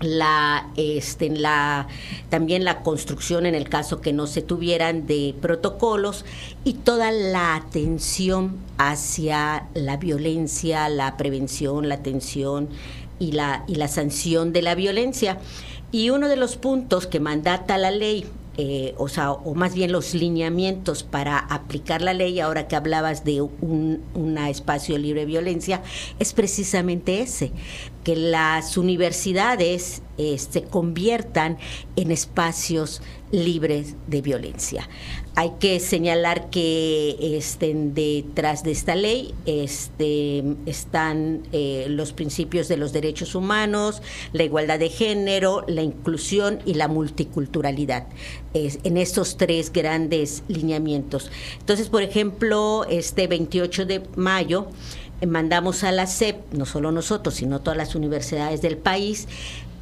la, 0.00 0.68
este, 0.76 1.28
la, 1.30 1.86
también 2.30 2.64
la 2.64 2.82
construcción 2.82 3.46
en 3.46 3.54
el 3.54 3.68
caso 3.68 4.00
que 4.00 4.12
no 4.12 4.26
se 4.26 4.42
tuvieran 4.42 5.06
de 5.06 5.34
protocolos 5.40 6.24
y 6.64 6.74
toda 6.74 7.12
la 7.12 7.54
atención 7.54 8.56
hacia 8.78 9.66
la 9.74 9.98
violencia, 9.98 10.88
la 10.88 11.16
prevención, 11.16 11.88
la 11.88 11.96
atención 11.96 12.68
y 13.18 13.32
la, 13.32 13.64
y 13.68 13.74
la 13.74 13.88
sanción 13.88 14.52
de 14.52 14.62
la 14.62 14.74
violencia. 14.74 15.38
Y 15.92 16.10
uno 16.10 16.28
de 16.28 16.36
los 16.36 16.56
puntos 16.56 17.06
que 17.06 17.20
mandata 17.20 17.76
la 17.76 17.90
ley 17.90 18.26
eh, 18.56 18.94
o 18.98 19.08
sea, 19.08 19.32
o 19.32 19.54
más 19.54 19.74
bien 19.74 19.90
los 19.90 20.12
lineamientos 20.12 21.02
para 21.02 21.38
aplicar 21.38 22.02
la 22.02 22.12
ley, 22.12 22.40
ahora 22.40 22.68
que 22.68 22.76
hablabas 22.76 23.24
de 23.24 23.40
un 23.40 24.38
espacio 24.50 24.98
libre 24.98 25.20
de 25.20 25.26
violencia, 25.26 25.82
es 26.18 26.34
precisamente 26.34 27.22
ese, 27.22 27.52
que 28.04 28.16
las 28.16 28.76
universidades 28.76 30.02
eh, 30.18 30.36
se 30.38 30.62
conviertan 30.62 31.58
en 31.96 32.10
espacios 32.10 33.00
libres 33.30 33.94
de 34.06 34.20
violencia. 34.20 34.88
Hay 35.36 35.52
que 35.60 35.78
señalar 35.80 36.50
que 36.50 37.16
estén 37.38 37.94
detrás 37.94 38.62
de 38.62 38.72
esta 38.72 38.96
ley 38.96 39.32
este, 39.46 40.42
están 40.66 41.44
eh, 41.52 41.86
los 41.88 42.12
principios 42.12 42.68
de 42.68 42.76
los 42.76 42.92
derechos 42.92 43.34
humanos, 43.34 44.02
la 44.32 44.42
igualdad 44.42 44.78
de 44.78 44.88
género, 44.88 45.64
la 45.68 45.82
inclusión 45.82 46.58
y 46.66 46.74
la 46.74 46.88
multiculturalidad, 46.88 48.06
en 48.52 48.96
estos 48.96 49.36
tres 49.36 49.72
grandes 49.72 50.42
lineamientos. 50.48 51.30
Entonces, 51.60 51.88
por 51.88 52.02
ejemplo, 52.02 52.84
este 52.90 53.26
28 53.28 53.86
de 53.86 54.02
mayo, 54.16 54.66
mandamos 55.26 55.84
a 55.84 55.92
la 55.92 56.06
SEP, 56.06 56.52
no 56.52 56.66
solo 56.66 56.92
nosotros, 56.92 57.34
sino 57.34 57.60
todas 57.60 57.76
las 57.76 57.94
universidades 57.94 58.62
del 58.62 58.76
país, 58.76 59.28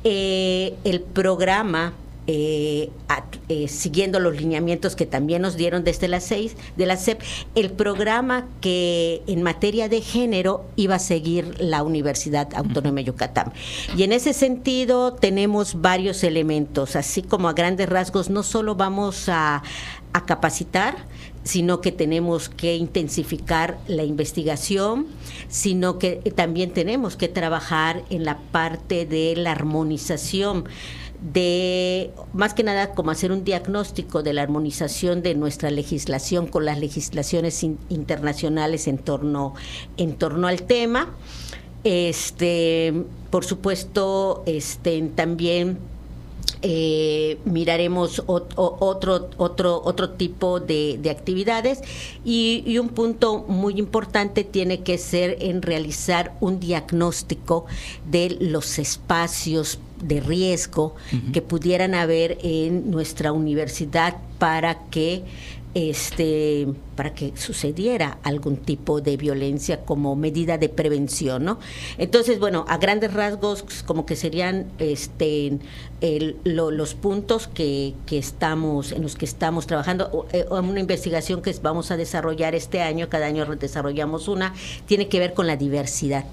eh, 0.05 0.75
el 0.85 1.01
programa 1.01 1.93
eh, 2.31 2.91
siguiendo 3.69 4.21
los 4.21 4.37
lineamientos 4.37 4.95
que 4.95 5.07
también 5.07 5.41
nos 5.41 5.57
dieron 5.57 5.83
desde 5.83 6.09
las 6.09 6.25
seis 6.25 6.55
de 6.77 6.85
la 6.85 6.99
SEP, 6.99 7.23
el 7.55 7.71
programa 7.71 8.47
que 8.61 9.23
en 9.27 9.43
materia 9.43 9.89
de 9.89 10.03
género 10.03 10.67
iba 10.77 10.97
a 10.97 10.99
seguir 10.99 11.59
la 11.59 11.83
Universidad 11.83 12.55
Autónoma 12.55 12.97
de 12.97 13.05
Yucatán. 13.05 13.55
Y 13.97 14.03
en 14.03 14.13
ese 14.13 14.35
sentido 14.35 15.15
tenemos 15.15 15.81
varios 15.81 16.23
elementos, 16.23 16.97
así 16.97 17.23
como 17.23 17.49
a 17.49 17.55
grandes 17.55 17.89
rasgos, 17.89 18.29
no 18.29 18.43
solo 18.43 18.75
vamos 18.75 19.31
a, 19.31 19.63
a 20.13 20.27
capacitar, 20.27 20.97
sino 21.49 21.81
que 21.81 21.93
tenemos 21.93 22.51
que 22.51 22.77
intensificar 22.77 23.79
la 23.87 24.05
investigación, 24.05 25.07
sino 25.49 25.99
que 25.99 26.17
también 26.37 26.73
tenemos 26.73 27.17
que 27.17 27.27
trabajar 27.27 28.05
en 28.11 28.27
la 28.27 28.37
parte 28.53 29.07
de 29.07 29.35
la 29.35 29.53
armonización 29.53 30.67
de 31.23 32.11
más 32.35 32.53
que 32.53 32.65
nada 32.65 32.91
como 32.91 33.13
hacer 33.13 33.33
un 33.33 33.45
diagnóstico 33.45 34.23
de 34.23 34.35
la 34.35 34.43
armonización 34.43 35.23
de 35.23 35.35
nuestra 35.35 35.71
legislación 35.71 36.49
con 36.49 36.67
las 36.67 36.79
legislaciones 36.81 37.63
internacionales 37.63 38.87
en 38.87 38.99
torno 38.99 39.55
en 39.97 40.17
torno 40.17 40.49
al 40.49 40.65
tema. 40.65 41.15
Este 41.83 42.93
por 43.31 43.47
supuesto 43.47 44.43
este 44.45 45.01
también 45.15 45.79
eh, 46.63 47.39
miraremos 47.45 48.23
otro, 48.27 48.77
otro, 49.37 49.83
otro 49.85 50.11
tipo 50.11 50.61
de, 50.61 51.01
actividades. 51.11 51.81
Y, 52.25 52.79
un 52.79 52.91
punto 52.91 53.45
muy 53.49 53.79
importante 53.79 54.45
tiene 54.45 54.81
que 54.81 54.99
ser 54.99 55.39
en 55.41 55.63
realizar 55.63 56.37
un 56.41 56.61
diagnóstico 56.61 57.67
de 58.09 58.37
los 58.41 58.79
espacios 58.79 59.81
de 60.03 60.21
riesgo 60.21 60.95
que 61.33 61.43
pudieran 61.43 61.97
haber 61.97 62.39
en 62.43 62.91
nuestra 62.91 63.33
universidad 63.33 64.17
para 64.39 64.87
que 64.91 65.25
este 65.75 66.69
para 66.99 67.15
que 67.15 67.33
sucediera 67.37 68.19
algún 68.25 68.57
tipo 68.57 69.01
de 69.01 69.17
violencia 69.17 69.85
como 69.85 70.17
medida 70.17 70.59
de 70.59 70.69
prevención, 70.69 71.45
¿no? 71.45 71.61
Entonces, 71.97 72.41
bueno, 72.41 72.65
a 72.67 72.77
grandes 72.79 73.15
rasgos 73.15 73.65
como 73.87 74.05
que 74.05 74.17
serían 74.17 74.67
este 74.81 75.61
los 76.45 76.95
puntos 76.95 77.49
que, 77.49 77.95
que, 78.07 78.19
estamos 78.19 78.93
en 78.93 79.03
los 79.03 79.17
que 79.17 79.25
estamos 79.25 79.67
trabajando 79.67 80.27
eh, 80.33 80.45
una 80.49 80.79
investigación 80.79 81.43
que 81.43 81.53
vamos 81.61 81.91
a 81.91 81.97
desarrollar 81.97 82.55
este 82.55 82.83
año, 82.83 83.09
cada 83.09 83.27
año 83.27 83.45
desarrollamos 83.47 84.29
una, 84.29 84.55
tiene 84.87 85.09
que 85.09 85.19
ver 85.19 85.35
con 85.35 85.47
la 85.47 85.57
diversidad. 85.57 86.25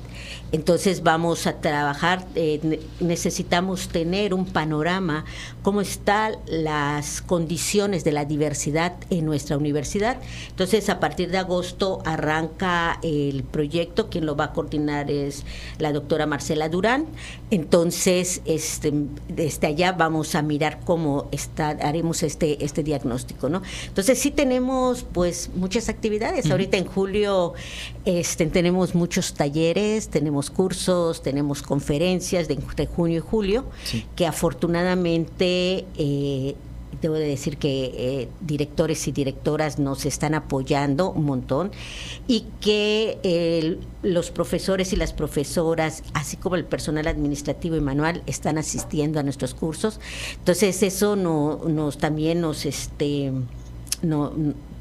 Entonces 0.51 1.03
vamos 1.03 1.47
a 1.47 1.59
trabajar, 1.59 2.25
eh, 2.35 2.79
necesitamos 2.99 3.89
tener 3.89 4.33
un 4.33 4.45
panorama, 4.45 5.25
cómo 5.63 5.81
están 5.81 6.35
las 6.45 7.21
condiciones 7.21 8.03
de 8.03 8.11
la 8.11 8.25
diversidad 8.25 8.93
en 9.09 9.25
nuestra 9.25 9.57
universidad. 9.57 10.17
Entonces 10.55 10.87
a 10.87 11.01
partir 11.01 11.31
de 11.31 11.37
agosto 11.37 12.01
arranca 12.05 12.97
el 13.03 13.43
proyecto, 13.43 14.09
quien 14.09 14.25
lo 14.25 14.37
va 14.37 14.45
a 14.45 14.53
coordinar 14.53 15.11
es 15.11 15.43
la 15.79 15.91
doctora 15.91 16.27
Marcela 16.27 16.69
Durán. 16.69 17.07
Entonces 17.51 18.41
este, 18.45 18.93
desde 19.27 19.67
allá 19.67 19.91
vamos 19.91 20.33
a 20.33 20.41
mirar 20.41 20.79
cómo 20.85 21.27
está, 21.33 21.71
haremos 21.71 22.23
este, 22.23 22.63
este 22.63 22.83
diagnóstico. 22.83 23.49
¿no? 23.49 23.63
Entonces 23.85 24.17
sí 24.17 24.31
tenemos 24.31 25.03
pues 25.03 25.49
muchas 25.55 25.89
actividades. 25.89 26.49
Ahorita 26.49 26.77
en 26.77 26.85
julio 26.85 27.53
este, 28.05 28.45
tenemos 28.45 28.95
muchos 28.95 29.33
talleres, 29.33 30.07
tenemos 30.07 30.49
cursos, 30.49 31.21
tenemos 31.21 31.63
conferencias 31.63 32.47
de, 32.47 32.55
junio 32.85 33.17
y 33.17 33.21
julio, 33.21 33.65
que 34.15 34.25
afortunadamente 34.25 35.85
eh, 35.97 36.55
debo 37.01 37.15
de 37.15 37.27
decir 37.27 37.57
que 37.57 37.91
eh, 37.95 38.29
directores 38.41 39.07
y 39.07 39.11
directoras 39.11 39.79
nos 39.79 40.05
están 40.05 40.35
apoyando 40.35 41.11
un 41.11 41.25
montón 41.25 41.71
y 42.27 42.45
que 42.61 43.79
los 44.01 44.31
profesores 44.31 44.93
y 44.93 44.95
las 44.95 45.13
profesoras, 45.13 46.03
así 46.13 46.37
como 46.37 46.55
el 46.55 46.65
personal 46.65 47.07
administrativo 47.07 47.75
y 47.75 47.81
manual, 47.81 48.23
están 48.25 48.57
asistiendo 48.57 49.19
a 49.19 49.23
nuestros 49.23 49.53
cursos. 49.53 49.99
Entonces 50.37 50.83
eso 50.83 51.15
no, 51.15 51.61
nos 51.67 51.97
también 51.97 52.41
nos 52.41 52.65
este 52.65 53.31
no 54.01 54.33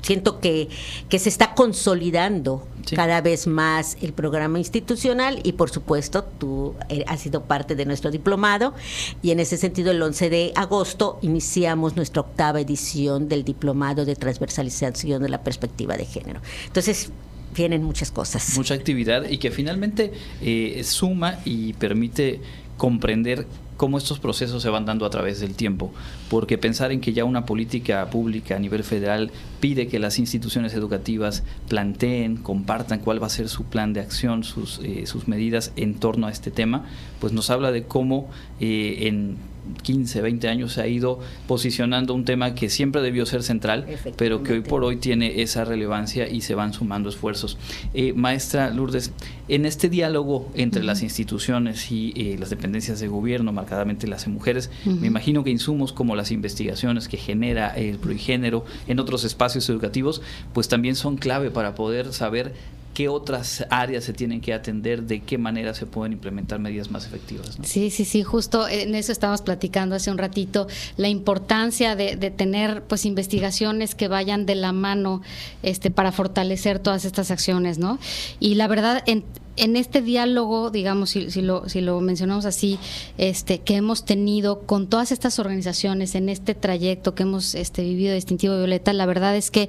siento 0.02 0.40
que, 0.40 0.68
que 1.08 1.18
se 1.18 1.28
está 1.28 1.54
consolidando 1.54 2.66
cada 2.94 3.20
vez 3.20 3.46
más 3.46 3.96
el 4.02 4.12
programa 4.12 4.58
institucional 4.58 5.40
y 5.42 5.52
por 5.52 5.70
supuesto 5.70 6.24
tú 6.24 6.74
eh, 6.88 7.04
has 7.06 7.20
sido 7.20 7.42
parte 7.42 7.74
de 7.74 7.84
nuestro 7.86 8.10
diplomado 8.10 8.74
y 9.22 9.30
en 9.30 9.40
ese 9.40 9.56
sentido 9.56 9.90
el 9.90 10.02
11 10.02 10.30
de 10.30 10.52
agosto 10.54 11.18
iniciamos 11.22 11.96
nuestra 11.96 12.22
octava 12.22 12.60
edición 12.60 13.28
del 13.28 13.44
diplomado 13.44 14.04
de 14.04 14.16
transversalización 14.16 15.22
de 15.22 15.28
la 15.28 15.42
perspectiva 15.42 15.96
de 15.96 16.04
género. 16.04 16.40
Entonces, 16.66 17.10
vienen 17.54 17.84
muchas 17.84 18.10
cosas. 18.10 18.56
Mucha 18.56 18.74
actividad 18.74 19.28
y 19.28 19.38
que 19.38 19.50
finalmente 19.50 20.12
eh, 20.42 20.82
suma 20.84 21.38
y 21.44 21.72
permite 21.74 22.40
comprender 22.76 23.46
cómo 23.76 23.98
estos 23.98 24.18
procesos 24.18 24.62
se 24.62 24.68
van 24.68 24.84
dando 24.84 25.04
a 25.06 25.10
través 25.10 25.40
del 25.40 25.54
tiempo, 25.54 25.92
porque 26.28 26.58
pensar 26.58 26.92
en 26.92 27.00
que 27.00 27.12
ya 27.12 27.24
una 27.24 27.46
política 27.46 28.08
pública 28.10 28.56
a 28.56 28.58
nivel 28.58 28.84
federal 28.84 29.30
pide 29.64 29.86
que 29.86 29.98
las 29.98 30.18
instituciones 30.18 30.74
educativas 30.74 31.42
planteen, 31.70 32.36
compartan 32.36 32.98
cuál 32.98 33.22
va 33.22 33.28
a 33.28 33.30
ser 33.30 33.48
su 33.48 33.64
plan 33.64 33.94
de 33.94 34.00
acción, 34.00 34.44
sus, 34.44 34.78
eh, 34.84 35.06
sus 35.06 35.26
medidas 35.26 35.72
en 35.76 35.94
torno 35.94 36.26
a 36.26 36.30
este 36.30 36.50
tema, 36.50 36.84
pues 37.18 37.32
nos 37.32 37.48
habla 37.48 37.72
de 37.72 37.84
cómo 37.84 38.28
eh, 38.60 39.06
en 39.08 39.38
15, 39.82 40.20
20 40.20 40.48
años 40.48 40.72
se 40.74 40.82
ha 40.82 40.86
ido 40.86 41.20
posicionando 41.46 42.14
un 42.14 42.24
tema 42.24 42.54
que 42.54 42.68
siempre 42.68 43.02
debió 43.02 43.26
ser 43.26 43.42
central, 43.42 43.86
pero 44.16 44.42
que 44.42 44.54
hoy 44.54 44.60
por 44.60 44.84
hoy 44.84 44.96
tiene 44.96 45.42
esa 45.42 45.64
relevancia 45.64 46.28
y 46.28 46.42
se 46.42 46.54
van 46.54 46.72
sumando 46.72 47.08
esfuerzos. 47.08 47.56
Eh, 47.94 48.12
maestra 48.12 48.70
Lourdes, 48.70 49.12
en 49.48 49.66
este 49.66 49.88
diálogo 49.88 50.50
entre 50.54 50.82
las 50.82 51.02
instituciones 51.02 51.90
y 51.90 52.12
eh, 52.16 52.36
las 52.38 52.50
dependencias 52.50 53.00
de 53.00 53.08
gobierno, 53.08 53.52
marcadamente 53.52 54.06
las 54.06 54.26
mujeres, 54.28 54.70
me 54.84 55.06
imagino 55.06 55.44
que 55.44 55.50
insumos 55.50 55.92
como 55.92 56.16
las 56.16 56.30
investigaciones 56.30 57.08
que 57.08 57.16
genera 57.16 57.68
el 57.68 57.98
proigénero 57.98 58.64
en 58.86 59.00
otros 59.00 59.24
espacios 59.24 59.53
educativos, 59.56 60.22
pues 60.52 60.68
también 60.68 60.96
son 60.96 61.16
clave 61.16 61.50
para 61.50 61.74
poder 61.74 62.12
saber 62.12 62.54
qué 62.94 63.08
otras 63.08 63.66
áreas 63.70 64.04
se 64.04 64.12
tienen 64.12 64.40
que 64.40 64.54
atender, 64.54 65.02
de 65.02 65.20
qué 65.20 65.36
manera 65.36 65.74
se 65.74 65.84
pueden 65.84 66.12
implementar 66.12 66.60
medidas 66.60 66.90
más 66.90 67.04
efectivas. 67.04 67.58
Sí, 67.62 67.90
sí, 67.90 68.04
sí, 68.04 68.22
justo 68.22 68.66
en 68.68 68.94
eso 68.94 69.12
estábamos 69.12 69.42
platicando 69.42 69.96
hace 69.96 70.10
un 70.10 70.16
ratito, 70.18 70.68
la 70.96 71.08
importancia 71.08 71.96
de, 71.96 72.14
tener 72.30 72.82
pues 72.84 73.04
investigaciones 73.04 73.94
que 73.94 74.08
vayan 74.08 74.46
de 74.46 74.54
la 74.54 74.72
mano 74.72 75.22
este, 75.62 75.90
para 75.90 76.12
fortalecer 76.12 76.78
todas 76.78 77.04
estas 77.04 77.30
acciones, 77.30 77.78
¿no? 77.78 77.98
Y 78.38 78.54
la 78.54 78.68
verdad, 78.68 79.02
en, 79.06 79.24
en 79.56 79.76
este 79.76 80.02
diálogo, 80.02 80.70
digamos, 80.70 81.10
si, 81.10 81.30
si, 81.30 81.42
lo, 81.42 81.68
si 81.68 81.80
lo 81.80 82.00
mencionamos 82.00 82.44
así, 82.44 82.78
este, 83.18 83.60
que 83.60 83.76
hemos 83.76 84.04
tenido 84.04 84.60
con 84.62 84.88
todas 84.88 85.12
estas 85.12 85.38
organizaciones 85.38 86.14
en 86.14 86.28
este 86.28 86.54
trayecto 86.54 87.14
que 87.14 87.22
hemos 87.22 87.54
este, 87.54 87.82
vivido 87.82 88.14
Distintivo 88.14 88.56
Violeta, 88.56 88.92
la 88.92 89.06
verdad 89.06 89.36
es 89.36 89.50
que 89.50 89.68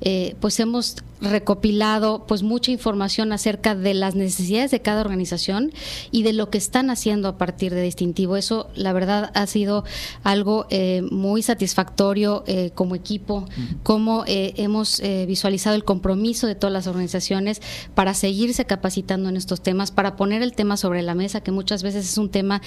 eh, 0.00 0.36
pues 0.40 0.60
hemos 0.60 0.96
recopilado 1.20 2.26
pues 2.26 2.42
mucha 2.42 2.70
información 2.70 3.32
acerca 3.32 3.74
de 3.74 3.94
las 3.94 4.14
necesidades 4.14 4.70
de 4.70 4.82
cada 4.82 5.00
organización 5.00 5.72
y 6.10 6.22
de 6.22 6.34
lo 6.34 6.50
que 6.50 6.58
están 6.58 6.90
haciendo 6.90 7.28
a 7.28 7.38
partir 7.38 7.72
de 7.72 7.82
Distintivo. 7.82 8.36
Eso, 8.36 8.68
la 8.74 8.92
verdad, 8.92 9.30
ha 9.34 9.46
sido 9.46 9.84
algo 10.22 10.66
eh, 10.70 11.02
muy 11.10 11.42
satisfactorio 11.42 12.44
eh, 12.46 12.72
como 12.74 12.94
equipo, 12.94 13.46
como 13.82 14.24
hemos 14.26 15.00
visualizado 15.26 15.76
el 15.76 15.84
compromiso 15.84 16.46
de 16.46 16.54
todas 16.54 16.72
las 16.72 16.86
organizaciones 16.86 17.62
para 17.94 18.14
seguirse 18.14 18.64
capacitando 18.64 19.23
en 19.28 19.36
estos 19.36 19.62
temas, 19.62 19.90
para 19.90 20.16
poner 20.16 20.42
el 20.42 20.52
tema 20.52 20.76
sobre 20.76 21.02
la 21.02 21.14
mesa, 21.14 21.42
que 21.42 21.52
muchas 21.52 21.82
veces 21.82 22.08
es 22.08 22.18
un 22.18 22.30
tema 22.30 22.62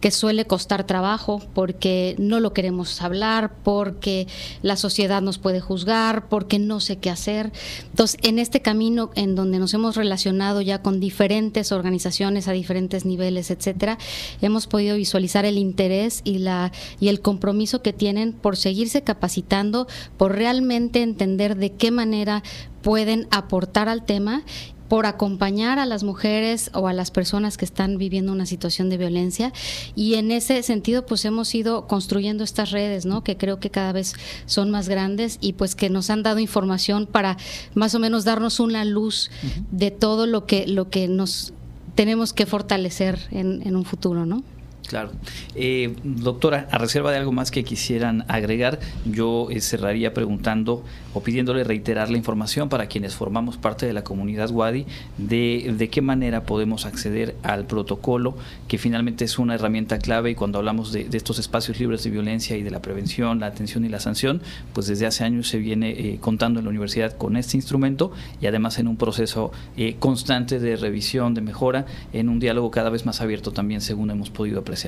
que 0.00 0.10
suele 0.10 0.46
costar 0.46 0.86
trabajo 0.86 1.42
porque 1.54 2.14
no 2.18 2.40
lo 2.40 2.52
queremos 2.52 3.00
hablar, 3.02 3.52
porque 3.62 4.26
la 4.62 4.76
sociedad 4.76 5.22
nos 5.22 5.38
puede 5.38 5.60
juzgar, 5.60 6.28
porque 6.28 6.58
no 6.58 6.80
sé 6.80 6.96
qué 6.96 7.10
hacer. 7.10 7.52
Entonces, 7.90 8.18
en 8.22 8.38
este 8.38 8.60
camino 8.60 9.10
en 9.14 9.34
donde 9.34 9.58
nos 9.58 9.74
hemos 9.74 9.96
relacionado 9.96 10.60
ya 10.60 10.82
con 10.82 11.00
diferentes 11.00 11.72
organizaciones 11.72 12.48
a 12.48 12.52
diferentes 12.52 13.04
niveles, 13.04 13.50
etcétera, 13.50 13.98
hemos 14.40 14.66
podido 14.66 14.96
visualizar 14.96 15.44
el 15.44 15.58
interés 15.58 16.20
y 16.24 16.38
la 16.38 16.72
y 16.98 17.08
el 17.08 17.20
compromiso 17.20 17.82
que 17.82 17.92
tienen 17.92 18.32
por 18.32 18.56
seguirse 18.56 19.02
capacitando, 19.02 19.86
por 20.16 20.32
realmente 20.36 21.02
entender 21.02 21.56
de 21.56 21.72
qué 21.72 21.90
manera 21.90 22.42
pueden 22.82 23.28
aportar 23.30 23.88
al 23.88 24.04
tema 24.04 24.42
por 24.90 25.06
acompañar 25.06 25.78
a 25.78 25.86
las 25.86 26.02
mujeres 26.02 26.68
o 26.74 26.88
a 26.88 26.92
las 26.92 27.12
personas 27.12 27.56
que 27.56 27.64
están 27.64 27.96
viviendo 27.96 28.32
una 28.32 28.44
situación 28.44 28.90
de 28.90 28.96
violencia 28.96 29.52
y 29.94 30.14
en 30.14 30.32
ese 30.32 30.60
sentido 30.64 31.06
pues 31.06 31.24
hemos 31.24 31.54
ido 31.54 31.86
construyendo 31.86 32.42
estas 32.42 32.72
redes, 32.72 33.06
¿no? 33.06 33.22
Que 33.22 33.36
creo 33.36 33.60
que 33.60 33.70
cada 33.70 33.92
vez 33.92 34.14
son 34.46 34.68
más 34.72 34.88
grandes 34.88 35.38
y 35.40 35.52
pues 35.52 35.76
que 35.76 35.90
nos 35.90 36.10
han 36.10 36.24
dado 36.24 36.40
información 36.40 37.06
para 37.06 37.36
más 37.72 37.94
o 37.94 38.00
menos 38.00 38.24
darnos 38.24 38.58
una 38.58 38.84
luz 38.84 39.30
de 39.70 39.92
todo 39.92 40.26
lo 40.26 40.44
que 40.44 40.66
lo 40.66 40.90
que 40.90 41.06
nos 41.06 41.52
tenemos 41.94 42.32
que 42.32 42.44
fortalecer 42.44 43.20
en, 43.30 43.62
en 43.64 43.76
un 43.76 43.84
futuro, 43.84 44.26
¿no? 44.26 44.42
Claro. 44.90 45.12
Eh, 45.54 45.94
doctora, 46.02 46.66
a 46.72 46.76
reserva 46.76 47.12
de 47.12 47.18
algo 47.18 47.30
más 47.30 47.52
que 47.52 47.62
quisieran 47.62 48.24
agregar, 48.26 48.80
yo 49.04 49.46
eh, 49.48 49.60
cerraría 49.60 50.12
preguntando 50.12 50.82
o 51.14 51.22
pidiéndole 51.22 51.62
reiterar 51.62 52.10
la 52.10 52.16
información 52.16 52.68
para 52.68 52.86
quienes 52.86 53.14
formamos 53.14 53.56
parte 53.56 53.86
de 53.86 53.92
la 53.92 54.02
comunidad 54.02 54.50
WADI 54.50 54.86
de, 55.16 55.74
de 55.78 55.90
qué 55.90 56.02
manera 56.02 56.42
podemos 56.42 56.86
acceder 56.86 57.36
al 57.44 57.66
protocolo, 57.66 58.36
que 58.66 58.78
finalmente 58.78 59.24
es 59.24 59.38
una 59.38 59.54
herramienta 59.54 59.98
clave 59.98 60.32
y 60.32 60.34
cuando 60.34 60.58
hablamos 60.58 60.90
de, 60.90 61.06
estos 61.12 61.38
espacios 61.38 61.78
libres 61.78 62.02
de 62.02 62.10
violencia 62.10 62.56
y 62.56 62.64
de 62.64 62.72
la 62.72 62.82
prevención, 62.82 63.38
la 63.38 63.46
atención 63.46 63.84
y 63.84 63.88
la 63.88 64.00
sanción, 64.00 64.42
pues 64.72 64.88
desde 64.88 65.06
hace 65.06 65.22
años 65.22 65.46
se 65.46 65.58
viene 65.58 65.90
eh, 65.90 66.18
contando 66.20 66.58
en 66.58 66.64
la 66.64 66.70
universidad 66.70 67.16
con 67.16 67.36
este 67.36 67.56
instrumento 67.56 68.10
y 68.40 68.46
además 68.46 68.80
en 68.80 68.88
un 68.88 68.96
proceso 68.96 69.52
constante 70.00 70.58
de 70.58 70.74
revisión, 70.74 71.34
de 71.34 71.42
mejora, 71.42 71.86
en 72.12 72.28
un 72.28 72.40
diálogo 72.40 72.72
cada 72.72 72.90
vez 72.90 73.06
más 73.06 73.20
abierto 73.20 73.52
también, 73.52 73.80
según 73.82 74.10
hemos 74.10 74.30
podido 74.30 74.58
apreciar. 74.58 74.79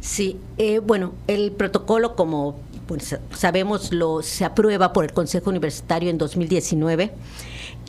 Sí, 0.00 0.38
eh, 0.58 0.78
bueno, 0.78 1.12
el 1.26 1.52
protocolo, 1.52 2.16
como 2.16 2.56
pues, 2.86 3.16
sabemos, 3.32 3.92
lo, 3.92 4.22
se 4.22 4.44
aprueba 4.44 4.92
por 4.92 5.04
el 5.04 5.12
Consejo 5.12 5.50
Universitario 5.50 6.10
en 6.10 6.18
2019 6.18 7.12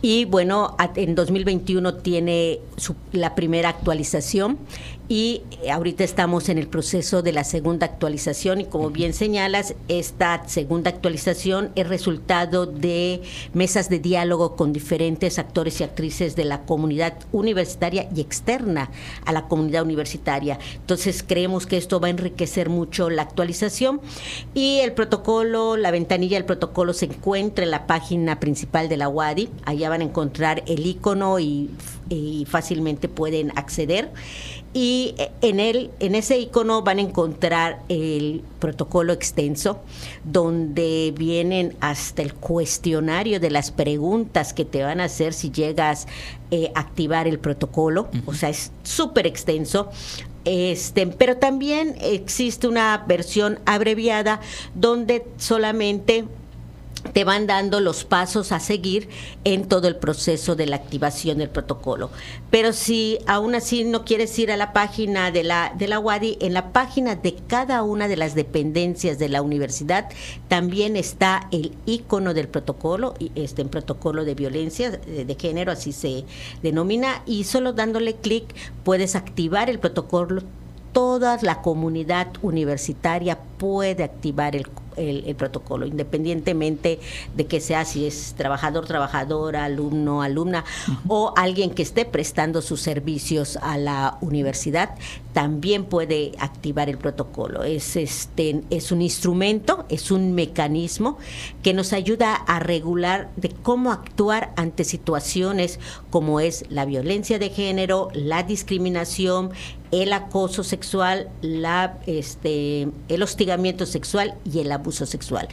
y 0.01 0.25
bueno, 0.25 0.75
en 0.95 1.15
2021 1.15 1.95
tiene 1.95 2.59
la 3.11 3.33
primera 3.33 3.69
actualización 3.69 4.57
y 5.07 5.43
eh, 5.61 5.71
ahorita 5.71 6.03
estamos 6.03 6.49
en 6.49 6.57
el 6.57 6.67
proceso 6.67 7.21
de 7.21 7.31
la 7.31 7.43
segunda 7.43 7.85
actualización 7.85 8.61
y 8.61 8.65
como 8.65 8.89
bien 8.89 9.13
señalas, 9.13 9.75
esta 9.87 10.47
segunda 10.47 10.89
actualización 10.89 11.71
es 11.75 11.87
resultado 11.87 12.65
de 12.65 13.21
mesas 13.53 13.89
de 13.89 13.99
diálogo 13.99 14.55
con 14.55 14.73
diferentes 14.73 15.37
actores 15.37 15.79
y 15.79 15.83
actrices 15.83 16.35
de 16.35 16.45
la 16.45 16.65
comunidad 16.65 17.13
universitaria 17.31 18.07
y 18.15 18.21
externa 18.21 18.89
a 19.25 19.31
la 19.31 19.47
comunidad 19.47 19.83
universitaria. 19.83 20.57
Entonces 20.75 21.23
creemos 21.23 21.67
que 21.67 21.77
esto 21.77 21.99
va 21.99 22.07
a 22.07 22.11
enriquecer 22.11 22.69
mucho 22.69 23.09
la 23.11 23.21
actualización 23.21 24.01
y 24.55 24.79
el 24.79 24.93
protocolo, 24.93 25.77
la 25.77 25.91
ventanilla 25.91 26.37
del 26.37 26.45
protocolo 26.45 26.93
se 26.93 27.05
encuentra 27.05 27.63
en 27.63 27.71
la 27.71 27.85
página 27.85 28.39
principal 28.39 28.89
de 28.89 28.97
la 28.97 29.09
UADI. 29.09 29.49
Allá 29.65 29.89
van 29.89 30.01
a 30.01 30.05
encontrar 30.05 30.63
el 30.65 30.85
icono 30.85 31.39
y, 31.39 31.69
y 32.09 32.45
fácilmente 32.49 33.07
pueden 33.07 33.51
acceder 33.55 34.11
y 34.77 35.15
en 35.39 35.61
él, 35.61 35.89
en 36.01 36.15
ese 36.15 36.37
icono 36.37 36.81
van 36.81 36.97
a 36.97 37.01
encontrar 37.01 37.79
el 37.87 38.43
protocolo 38.59 39.13
extenso, 39.13 39.79
donde 40.25 41.13
vienen 41.17 41.77
hasta 41.79 42.21
el 42.21 42.33
cuestionario 42.33 43.39
de 43.39 43.51
las 43.51 43.71
preguntas 43.71 44.51
que 44.51 44.65
te 44.65 44.83
van 44.83 44.99
a 44.99 45.05
hacer 45.05 45.31
si 45.31 45.49
llegas 45.49 46.09
eh, 46.51 46.73
a 46.75 46.81
activar 46.81 47.25
el 47.25 47.39
protocolo. 47.39 48.09
O 48.25 48.33
sea, 48.33 48.49
es 48.49 48.73
súper 48.83 49.27
extenso. 49.27 49.89
Este, 50.43 51.07
pero 51.07 51.37
también 51.37 51.95
existe 52.01 52.67
una 52.67 53.05
versión 53.07 53.59
abreviada 53.65 54.41
donde 54.73 55.25
solamente 55.37 56.25
te 57.13 57.23
van 57.23 57.47
dando 57.47 57.79
los 57.79 58.03
pasos 58.03 58.51
a 58.51 58.59
seguir 58.59 59.09
en 59.43 59.67
todo 59.67 59.87
el 59.87 59.95
proceso 59.95 60.55
de 60.55 60.65
la 60.65 60.75
activación 60.75 61.37
del 61.37 61.49
protocolo. 61.49 62.09
Pero 62.49 62.73
si 62.73 63.19
aún 63.27 63.55
así 63.55 63.83
no 63.83 64.05
quieres 64.05 64.37
ir 64.39 64.51
a 64.51 64.57
la 64.57 64.73
página 64.73 65.31
de 65.31 65.43
la, 65.43 65.73
de 65.77 65.87
la 65.87 65.99
UADI, 65.99 66.37
en 66.41 66.53
la 66.53 66.71
página 66.71 67.15
de 67.15 67.35
cada 67.47 67.83
una 67.83 68.07
de 68.07 68.17
las 68.17 68.35
dependencias 68.35 69.19
de 69.19 69.29
la 69.29 69.41
universidad 69.41 70.09
también 70.47 70.95
está 70.95 71.47
el 71.51 71.73
icono 71.85 72.33
del 72.33 72.47
protocolo, 72.47 73.15
este 73.35 73.61
en 73.61 73.69
protocolo 73.69 74.25
de 74.25 74.35
violencia 74.35 74.91
de 74.91 75.37
género, 75.39 75.71
así 75.71 75.91
se 75.91 76.25
denomina, 76.61 77.23
y 77.25 77.43
solo 77.45 77.73
dándole 77.73 78.15
clic 78.15 78.45
puedes 78.83 79.15
activar 79.15 79.69
el 79.69 79.79
protocolo. 79.79 80.43
Toda 80.93 81.37
la 81.41 81.61
comunidad 81.61 82.27
universitaria 82.41 83.37
puede 83.57 84.03
activar 84.03 84.55
el 84.55 84.69
el, 84.97 85.35
protocolo, 85.35 85.85
independientemente 85.85 86.99
de 87.35 87.45
que 87.45 87.59
sea 87.59 87.85
si 87.85 88.05
es 88.05 88.33
trabajador, 88.37 88.85
trabajadora, 88.85 89.65
alumno, 89.65 90.21
alumna 90.21 90.65
o 91.07 91.33
alguien 91.35 91.71
que 91.71 91.83
esté 91.83 92.05
prestando 92.05 92.61
sus 92.61 92.81
servicios 92.81 93.57
a 93.61 93.77
la 93.77 94.17
universidad, 94.21 94.95
también 95.33 95.85
puede 95.85 96.31
activar 96.39 96.89
el 96.89 96.97
protocolo. 96.97 97.63
Es, 97.63 97.95
este, 97.95 98.61
es 98.69 98.91
un 98.91 99.01
instrumento, 99.01 99.85
es 99.89 100.11
un 100.11 100.33
mecanismo 100.33 101.17
que 101.61 101.73
nos 101.73 101.91
ayuda 101.91 102.35
a 102.35 102.59
regular 102.59 103.29
de 103.35 103.49
cómo 103.49 103.91
actuar 103.91 104.53
ante 104.55 104.83
situaciones 104.83 105.79
como 106.09 106.39
es 106.39 106.63
la 106.69 106.85
violencia 106.85 107.39
de 107.39 107.49
género, 107.49 108.09
la 108.13 108.43
discriminación, 108.43 109.51
el 109.91 110.13
acoso 110.13 110.63
sexual, 110.63 111.29
la, 111.41 111.97
este, 112.05 112.87
el 113.07 113.23
hostigamiento 113.23 113.85
sexual 113.85 114.35
y 114.51 114.59
el 114.59 114.71
abuso 114.71 115.05
sexual. 115.05 115.47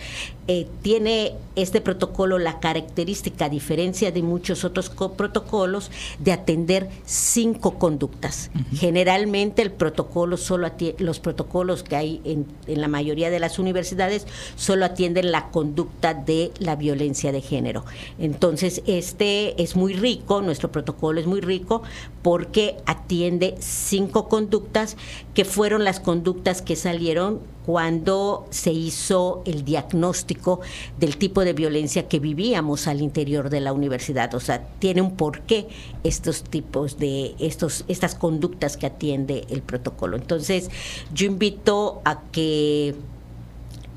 Eh, 0.48 0.66
tiene 0.82 1.34
este 1.54 1.80
protocolo 1.80 2.38
la 2.38 2.58
característica, 2.58 3.44
a 3.44 3.48
diferencia 3.48 4.10
de 4.10 4.22
muchos 4.22 4.64
otros 4.64 4.90
protocolos, 4.90 5.90
de 6.18 6.32
atender 6.32 6.88
cinco 7.04 7.78
conductas. 7.78 8.50
Generalmente 8.74 9.62
el 9.62 9.70
protocolo 9.70 10.36
solo 10.36 10.68
los 10.98 11.20
protocolos 11.20 11.82
que 11.82 11.96
hay 11.96 12.20
en, 12.24 12.46
en, 12.66 12.80
la 12.80 12.88
mayoría 12.88 13.30
de 13.30 13.38
las 13.38 13.58
universidades 13.58 14.26
solo 14.56 14.84
atienden 14.84 15.30
la 15.30 15.50
conducta 15.50 16.14
de 16.14 16.50
la 16.58 16.74
violencia 16.74 17.30
de 17.30 17.40
género. 17.40 17.84
Entonces, 18.18 18.82
este 18.86 19.62
es 19.62 19.76
muy 19.76 19.94
rico, 19.94 20.42
nuestro 20.42 20.72
protocolo 20.72 21.20
es 21.20 21.26
muy 21.26 21.40
rico 21.40 21.82
porque 22.22 22.76
atiende 22.86 23.56
cinco 23.60 24.21
conductas 24.28 24.96
que 25.34 25.44
fueron 25.44 25.84
las 25.84 26.00
conductas 26.00 26.62
que 26.62 26.76
salieron 26.76 27.40
cuando 27.64 28.46
se 28.50 28.72
hizo 28.72 29.42
el 29.46 29.64
diagnóstico 29.64 30.60
del 30.98 31.16
tipo 31.16 31.44
de 31.44 31.52
violencia 31.52 32.08
que 32.08 32.18
vivíamos 32.18 32.88
al 32.88 33.00
interior 33.00 33.50
de 33.50 33.60
la 33.60 33.72
universidad. 33.72 34.34
O 34.34 34.40
sea, 34.40 34.66
tiene 34.78 35.00
un 35.00 35.16
porqué 35.16 35.68
estos 36.02 36.42
tipos 36.42 36.98
de, 36.98 37.34
estos, 37.38 37.84
estas 37.88 38.14
conductas 38.14 38.76
que 38.76 38.86
atiende 38.86 39.46
el 39.48 39.62
protocolo. 39.62 40.16
Entonces, 40.16 40.70
yo 41.14 41.26
invito 41.26 42.02
a 42.04 42.22
que 42.32 42.94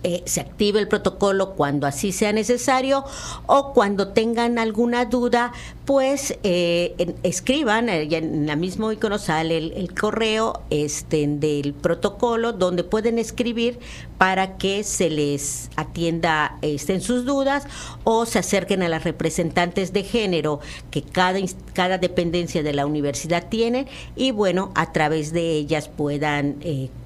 eh, 0.07 0.21
se 0.25 0.39
active 0.39 0.79
el 0.79 0.87
protocolo 0.87 1.55
cuando 1.55 1.87
así 1.87 2.11
sea 2.11 2.31
necesario 2.31 3.03
o 3.47 3.73
cuando 3.73 4.09
tengan 4.09 4.59
alguna 4.59 5.05
duda, 5.05 5.51
pues 5.85 6.37
eh, 6.43 7.15
escriban, 7.23 7.89
eh, 7.89 8.07
en 8.11 8.45
la 8.45 8.55
misma 8.55 8.93
icono 8.93 9.17
sale 9.17 9.57
el, 9.57 9.95
correo 9.95 10.61
este, 10.69 11.25
del 11.25 11.73
protocolo 11.73 12.53
donde 12.53 12.83
pueden 12.83 13.17
escribir 13.17 13.79
para 14.19 14.57
que 14.57 14.83
se 14.83 15.09
les 15.09 15.71
atienda 15.75 16.59
este, 16.61 16.99
sus 16.99 17.25
dudas 17.25 17.63
o 18.03 18.27
se 18.27 18.37
acerquen 18.37 18.83
a 18.83 18.89
las 18.89 19.05
representantes 19.05 19.91
de 19.91 20.03
género 20.03 20.59
que 20.91 21.01
cada, 21.01 21.39
cada 21.73 21.97
dependencia 21.97 22.61
de 22.61 22.73
la 22.73 22.85
universidad 22.85 23.49
tiene 23.49 23.87
y 24.15 24.29
bueno, 24.29 24.71
a 24.75 24.91
través 24.91 25.33
de 25.33 25.53
ellas 25.53 25.89
puedan 25.89 26.57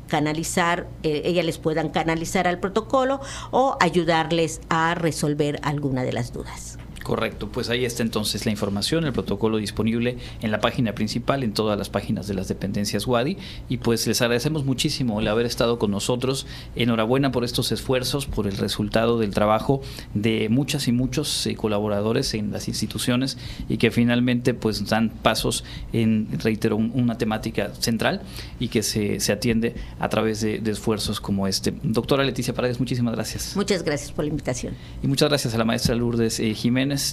canalizar, 0.10 0.88
eh, 1.04 1.22
ellas 1.24 1.46
les 1.46 1.58
puedan 1.58 1.90
canalizar 1.90 2.48
al 2.48 2.60
protocolo 2.60 3.22
o 3.52 3.78
ayudarles 3.80 4.60
a 4.70 4.96
resolver 4.96 5.60
alguna 5.64 6.04
de 6.04 6.12
las 6.12 6.34
dudas. 6.34 6.78
Correcto, 7.10 7.50
pues 7.52 7.72
ahí 7.72 7.86
está 7.86 8.04
entonces 8.04 8.46
la 8.46 8.52
información, 8.52 9.04
el 9.04 9.14
protocolo 9.14 9.58
disponible 9.58 10.18
en 10.44 10.52
la 10.52 10.62
página 10.62 10.94
principal, 10.94 11.42
en 11.44 11.54
todas 11.54 11.76
las 11.76 11.90
páginas 11.90 12.28
de 12.28 12.36
las 12.36 12.48
dependencias 12.48 13.08
WADI. 13.08 13.36
Y 13.68 13.78
pues 13.78 14.06
les 14.06 14.22
agradecemos 14.22 14.64
muchísimo 14.64 15.20
el 15.20 15.28
haber 15.28 15.48
estado 15.48 15.80
con 15.80 15.90
nosotros. 15.90 16.46
Enhorabuena 16.76 17.32
por 17.32 17.44
estos 17.44 17.72
esfuerzos, 17.72 18.28
por 18.28 18.46
el 18.46 18.58
resultado 18.58 19.18
del 19.18 19.34
trabajo 19.34 19.82
de 20.14 20.50
muchas 20.50 20.88
y 20.88 20.92
muchos 20.92 21.48
eh, 21.48 21.56
colaboradores 21.56 22.36
en 22.36 22.52
las 22.52 22.68
instituciones 22.68 23.40
y 23.68 23.78
que 23.78 23.90
finalmente 23.90 24.54
pues 24.54 24.86
dan 24.86 25.10
pasos 25.10 25.64
en, 25.94 26.28
reitero, 26.38 26.76
una 26.76 27.18
temática 27.18 27.74
central 27.80 28.22
y 28.60 28.68
que 28.68 28.84
se, 28.84 29.20
se 29.20 29.32
atiende 29.32 29.74
a 30.00 30.10
través 30.10 30.42
de, 30.42 30.62
esfuerzos 30.70 31.20
como 31.20 31.48
este. 31.48 31.74
Doctora 31.82 32.24
Leticia 32.24 32.54
Paredes, 32.54 32.80
muchísimas 32.80 33.16
gracias. 33.16 33.56
Muchas 33.56 33.82
gracias 33.82 34.12
por 34.12 34.26
la 34.26 34.30
invitación. 34.30 34.76
Y 35.02 35.08
muchas 35.08 35.30
gracias 35.30 35.56
a 35.56 35.58
la 35.58 35.66
maestra 35.66 35.96
Lourdes 35.96 36.40
eh, 36.40 36.54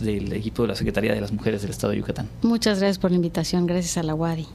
Del 0.01 0.33
equipo 0.33 0.63
de 0.63 0.69
la 0.69 0.75
Secretaría 0.75 1.15
de 1.15 1.21
las 1.21 1.33
Mujeres 1.33 1.63
del 1.63 1.71
Estado 1.71 1.93
de 1.93 1.99
Yucatán. 1.99 2.29
Muchas 2.43 2.79
gracias 2.79 2.99
por 2.99 3.11
la 3.11 3.17
invitación, 3.17 3.67
gracias 3.67 3.97
a 3.99 4.03
la 4.03 4.15
UADI. 4.15 4.47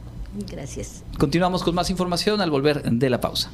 Gracias. 0.49 1.03
Continuamos 1.17 1.63
con 1.63 1.75
más 1.75 1.89
información 1.89 2.41
al 2.41 2.51
volver 2.51 2.83
de 2.83 3.09
la 3.09 3.19
pausa. 3.19 3.51